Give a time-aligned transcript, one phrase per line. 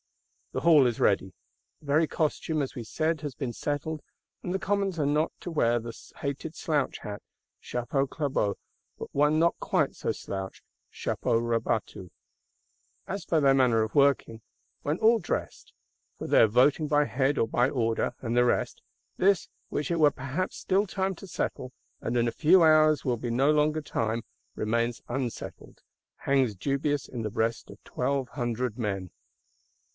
[0.53, 1.31] The Hall is ready:
[1.79, 4.01] the very costume, as we said, has been settled;
[4.43, 7.21] and the Commons are not to wear that hated slouch hat
[7.61, 8.55] (chapeau clabaud),
[8.97, 12.09] but one not quite so slouched (chapeau rabattu).
[13.07, 14.41] As for their manner of working,
[14.81, 15.71] when all dressed:
[16.17, 20.57] for their "voting by head or by order" and the rest,—this, which it were perhaps
[20.57, 21.71] still time to settle,
[22.01, 24.23] and in few hours will be no longer time,
[24.55, 25.79] remains unsettled;
[26.25, 29.11] hangs dubious in the breast of Twelve Hundred men.